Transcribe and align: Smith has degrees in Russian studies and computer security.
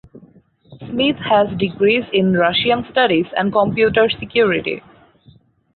Smith 0.79 1.17
has 1.29 1.55
degrees 1.59 2.03
in 2.11 2.33
Russian 2.33 2.87
studies 2.89 3.27
and 3.37 3.53
computer 3.53 4.09
security. 4.17 4.81